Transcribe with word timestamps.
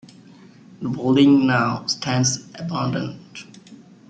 The 0.81 0.89
building 0.89 1.45
now 1.45 1.85
stands 1.85 2.47
abandoned. 2.55 3.43